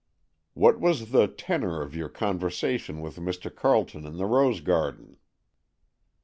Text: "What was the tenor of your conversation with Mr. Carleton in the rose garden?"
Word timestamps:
"What 0.55 0.79
was 0.79 1.11
the 1.11 1.27
tenor 1.27 1.83
of 1.83 1.95
your 1.95 2.09
conversation 2.09 3.01
with 3.01 3.17
Mr. 3.17 3.55
Carleton 3.55 4.03
in 4.03 4.17
the 4.17 4.25
rose 4.25 4.59
garden?" 4.59 5.17